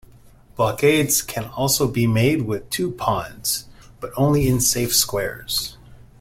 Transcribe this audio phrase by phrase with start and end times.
[0.55, 3.65] Blockades can also be made with two pawns,
[3.99, 5.77] but only in safe squares.